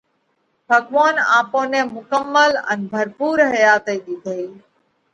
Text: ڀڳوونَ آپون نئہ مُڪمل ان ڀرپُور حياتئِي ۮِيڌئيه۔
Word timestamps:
ڀڳوونَ 0.67 1.15
آپون 1.37 1.65
نئہ 1.71 1.81
مُڪمل 1.95 2.51
ان 2.71 2.79
ڀرپُور 2.91 3.37
حياتئِي 3.53 3.97
ۮِيڌئيه۔ 4.05 4.49